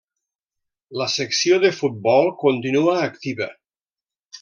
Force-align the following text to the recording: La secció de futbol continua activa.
La 1.01 1.07
secció 1.17 1.61
de 1.67 1.73
futbol 1.83 2.33
continua 2.47 2.99
activa. 3.07 3.53